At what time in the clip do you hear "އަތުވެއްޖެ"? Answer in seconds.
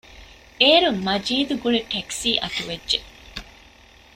2.43-2.97